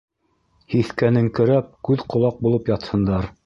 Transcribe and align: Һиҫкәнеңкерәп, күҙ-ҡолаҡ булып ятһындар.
Һиҫкәнеңкерәп, 0.75 1.69
күҙ-ҡолаҡ 1.91 2.43
булып 2.47 2.77
ятһындар. 2.77 3.35